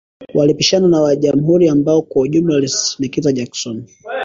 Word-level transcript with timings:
Walipishana 0.33 0.87
na 0.87 1.01
wa 1.01 1.15
Jamhuri 1.15 1.69
ambao 1.69 2.01
kwa 2.01 2.21
ujumla 2.21 2.53
walimshinikiza 2.55 3.31
Jackson. 3.31 3.85